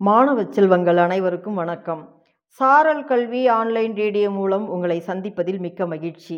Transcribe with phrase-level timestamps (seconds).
[0.00, 2.22] மாணவ செல்வங்கள் அனைவருக்கும் வணக்கம்.
[2.44, 6.36] சாரல் கல்வி ஆன்லைன் ரேடியோ மூலம் உங்களை சந்திப்பதில் மிக்க மகிழ்ச்சி.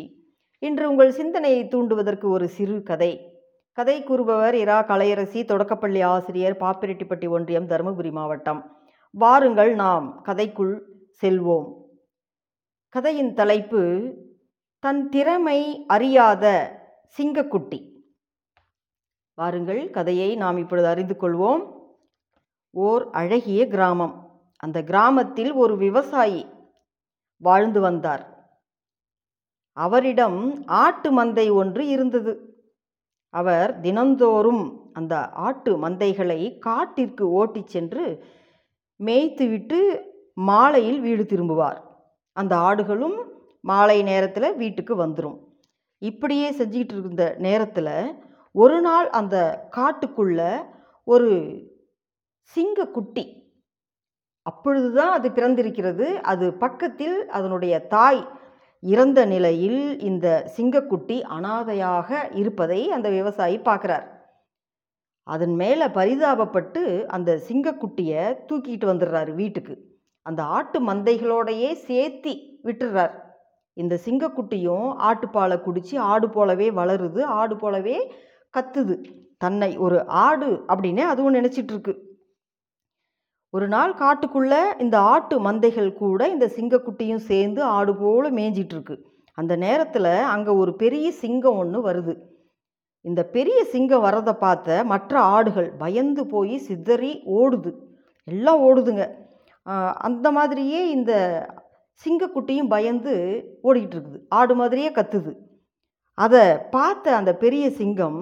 [0.59, 3.41] இன்று உங்கள் சிந்தனையை தூண்டுவதற்கு ஒரு சிறு கதை.
[3.71, 8.79] கதை கூறுபவர் இரா கலையரசி தொடக்கப்பள்ளி ஆசிரியர் பாப்பிரெட்டிப்பட்டி ஒன்றியம் தருமபுரி மாவட்டம்.
[9.11, 10.79] வாருங்கள் நாம் கதைக்குள்
[11.21, 11.69] செல்வோம்.
[12.89, 14.13] கதையின் தலைப்பு
[14.79, 16.45] தன் திறமை அறியாத
[17.17, 17.81] சிங்கக்குட்டி
[19.33, 21.79] வாருங்கள் கதையை நாம் இப்பொழுது அறிந்து கொள்வோம்.
[22.73, 24.15] ஓர் அழகிய கிராமம்.
[24.57, 26.45] அந்த கிராமத்தில் ஒரு விவசாயி
[27.37, 28.23] வாழ்ந்து வந்தார்.
[29.77, 32.33] அவரிடம் ஆட்டு மந்தை ஒன்று இருந்தது.
[33.29, 38.05] அவர் தினந்தோறும் அந்த ஆட்டு மந்தைகளை காட்டிற்கு ஓட்டிச் சென்று
[38.99, 39.79] மேய்த்துவிட்டு
[40.33, 41.79] மாலையில் வீடு திரும்புவார்.
[42.33, 43.17] அந்த ஆடுகளும்
[43.61, 45.37] மாலை நேரத்தில் வீட்டுக்கு வந்துடும்
[45.97, 48.21] இப்படியே செஞ்சுக்கிட்டு இருந்த நேரத்தில்
[48.55, 49.35] ஒரு நாள் அந்த
[49.75, 50.65] காட்டுக்குள்ள
[51.03, 51.29] ஒரு
[52.55, 53.39] சிங்கக்குட்டி.
[54.41, 56.21] அப்பொழுதுதான் அது பிறந்திருக்கிறது.
[56.21, 58.27] அது பக்கத்தில் அதனுடைய தாய்
[58.79, 64.07] இறந்த நிலையில் இந்த சிங்கக்குட்டி அனாதையாக இருப்பதை அந்த விவசாயி பார்க்குறார்.
[65.23, 69.99] அதன் மேலே பரிதாபப்பட்டு அந்த சிங்கக்குட்டியை தூக்கிட்டு வந்துடுறாரு வீட்டுக்கு.
[70.21, 73.13] அந்த ஆட்டு மந்தைகளோடையே சேர்த்தி விட்டுடுறார்.
[73.73, 78.13] இந்த சிங்கக்குட்டியும் ஆட்டுப்பாலை குடித்து ஆடு போலவே வளருது ஆடு போலவே
[78.57, 79.03] கத்துது.
[79.37, 82.10] தன்னை ஒரு ஆடு அப்படின்னே அதுவும் நினச்சிட்ருக்கு இருக்கு.
[83.53, 88.95] ஒரு நாள் காட்டுக்குள்ள இந்த ஆட்டு மந்தைகள் கூட இந்த சிங்கக்குட்டியும் சேர்ந்து ஆடு போல மேய்ஞ்சிட்டு இருக்கு
[89.37, 92.13] அந்த நேரத்தில் அங்கே ஒரு பெரிய சிங்கம் ஒன்று வருது.
[93.05, 97.71] இந்த பெரிய சிங்கம் வரதை பார்த்த மற்ற ஆடுகள் பயந்து போய் சிதறி ஓடுது.
[98.27, 99.05] எல்லாம் ஓடுதுங்க.
[100.07, 101.13] அந்த மாதிரியே இந்த
[102.01, 103.13] சிங்கக்குட்டியும் பயந்து
[103.67, 105.31] ஓடிக்கிட்டு இருக்குது ஆடு மாதிரியே கத்துது.
[106.17, 106.43] அதை
[106.75, 108.21] பார்த்த அந்த பெரிய சிங்கம்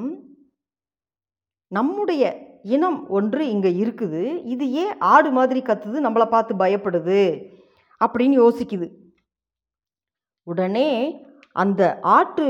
[1.72, 2.24] நம்முடைய
[2.64, 4.42] இனம் ஒன்று இங்கே இருக்குது.
[4.46, 6.00] இது ஏன் ஆடு மாதிரி கத்துது?
[6.08, 7.44] நம்மளை பார்த்து பயப்படுது?
[8.06, 8.92] அப்படின்னு யோசிக்குது.
[10.44, 12.46] உடனே அந்த ஆட்டு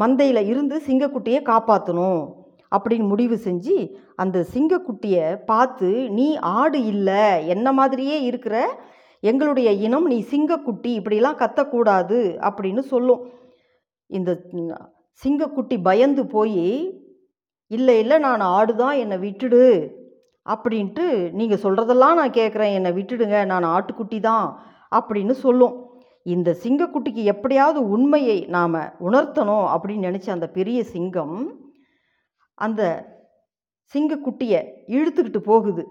[0.00, 2.32] மந்தையில் இருந்து சிங்கக்குட்டியை காப்பாற்றணும்
[2.76, 7.48] அப்படின்னு முடிவு செஞ்சு அந்த சிங்கக்குட்டியை பார்த்து நீ ஆடு இல்லை.
[7.48, 8.84] என்ன மாதிரியே இருக்கிற?
[9.20, 10.86] எங்களுடைய இனம் நீ சிங்கக்குட்டி.
[10.86, 12.18] இப்படிலாம் கத்தக்கூடாது.
[12.40, 13.28] அப்படின்னு சொல்லும்.
[14.06, 14.40] இந்த
[15.26, 16.98] சிங்கக்குட்டி பயந்து போய்
[17.70, 19.92] இல்லை இல்லை நான் ஆடு தான் என்னை விட்டுடு.
[20.46, 22.72] அப்படின்ட்டு நீங்கள் சொல்கிறதெல்லாம் நான் கேட்குறேன்.
[22.72, 24.46] என்னை விட்டுடுங்க நான் ஆட்டுக்குட்டி தான்
[24.92, 25.74] அப்படின்னு சொல்லும்.
[26.22, 31.36] இந்த சிங்கக்குட்டிக்கு எப்படியாவது உண்மையை நாம் உணர்த்தணும் அப்படின்னு நினச்ச அந்த பெரிய சிங்கம்
[32.54, 32.82] அந்த
[33.94, 35.84] சிங்கக்குட்டியை இழுத்துக்கிட்டு போகுது.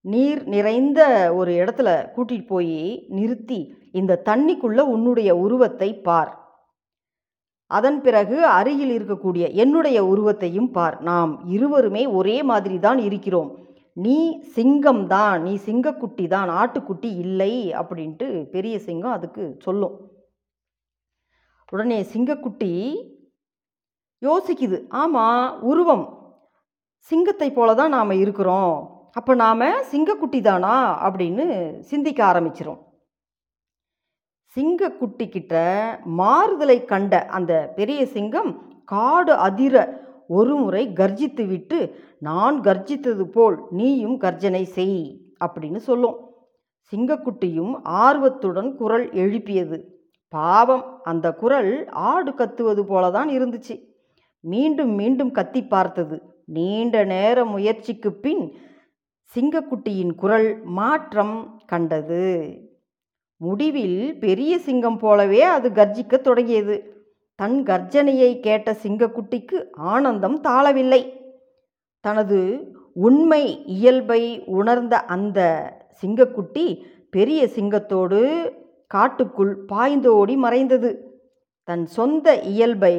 [0.00, 1.00] நீர் நிறைந்த
[1.34, 6.39] ஒரு இடத்துல கூட்டிகிட்டு போய் நிறுத்தி இந்த தண்ணிக்குள்ளே உன்னுடைய உருவத்தை பார்.
[7.76, 10.96] அதன் பிறகு அருகில் இருக்கக்கூடிய என்னுடைய உருவத்தையும் பார்.
[11.10, 13.50] நாம் இருவருமே ஒரே மாதிரி தான் இருக்கிறோம்.
[14.06, 14.16] நீ
[14.56, 19.96] சிங்கம் தான் நீ சிங்கக்குட்டி தான் ஆட்டுக்குட்டி இல்லை அப்படின்ட்டு பெரிய சிங்கம் அதுக்கு சொல்லும்.
[21.72, 22.72] உடனே சிங்கக்குட்டி
[24.22, 24.78] யோசிக்குது.
[25.02, 26.06] ஆமாம் உருவம்.
[27.10, 28.74] சிங்கத்தை போல தான் நாம் இருக்கிறோம்.
[29.18, 30.74] அப்போ நாம் சிங்கக்குட்டி தானா
[31.06, 31.44] அப்படின்னு
[31.90, 32.80] சிந்திக்க ஆரம்பிச்சிரும்.
[34.56, 35.54] சிங்கக்குட்டி கிட்ட
[36.04, 44.18] மாறுதலை கண்ட அந்த பெரிய சிங்கம் காடு அதிர ஒரு முறை கர்ஜித்து விட்டு நான் கர்ஜித்தது போல் நீயும்
[44.18, 46.16] கர்ஜனை செய் அப்படின்னு சொல்லும்.
[46.92, 49.78] சிங்கக்குட்டியும் ஆர்வத்துடன் குரல் எழுப்பியது.
[50.28, 53.88] பாவம் அந்த குரல் ஆடு கத்துவது போலதான் இருந்துச்சு.
[54.40, 56.22] மீண்டும் மீண்டும் கத்தி பார்த்தது.
[56.44, 58.56] நீண்ட நேர முயற்சிக்கு பின்
[59.34, 62.24] சிங்கக்குட்டியின் குரல் மாற்றம் கண்டது.
[63.40, 66.76] முடிவில் பெரிய சிங்கம் போலவே அது கர்ஜிக்க தொடங்கியது.
[67.34, 71.02] தன் கர்ஜனையை கேட்ட சிங்கக்குட்டிக்கு ஆனந்தம் தாழவில்லை.
[72.04, 72.38] தனது
[73.06, 75.40] உண்மை இயல்பை உணர்ந்த அந்த
[76.00, 76.66] சிங்கக்குட்டி
[77.10, 78.20] பெரிய சிங்கத்தோடு
[78.86, 80.90] காட்டுக்குள் பாய்ந்தோடி மறைந்தது.
[81.64, 82.96] தன் சொந்த இயல்பை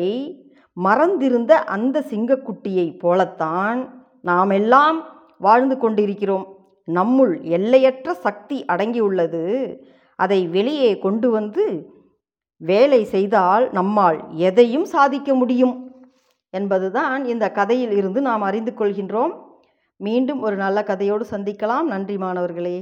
[0.74, 3.80] மறந்திருந்த அந்த சிங்கக்குட்டியை போலத்தான்
[4.22, 4.98] நாம் எல்லாம்
[5.40, 6.46] வாழ்ந்து கொண்டிருக்கிறோம்.
[6.88, 9.46] நம்முள் எல்லையற்ற சக்தி அடங்கியுள்ளது.
[10.22, 11.66] அதை வெளியே கொண்டு வந்து
[12.58, 15.76] வேலை செய்தால் நம்மால் எதையும் சாதிக்க முடியும்.
[16.50, 19.34] என்பதுதான் இந்த கதையில் இருந்து நாம் அறிந்து கொள்கின்றோம்.
[19.98, 21.82] மீண்டும் ஒரு நல்ல கதையோடு சந்திக்கலாம்.
[21.82, 22.78] நன்றி மாணவர்களே.